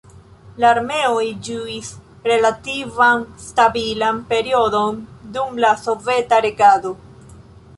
La 0.61 0.69
armenoj 0.75 1.25
ĝuis 1.47 1.91
relativan 2.31 3.21
stabilan 3.43 4.23
periodon 4.33 4.99
dum 5.37 5.63
la 5.67 5.75
soveta 5.83 6.41
regado. 6.49 6.97